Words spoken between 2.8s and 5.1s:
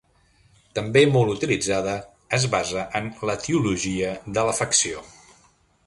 en l'etiologia de l'afecció.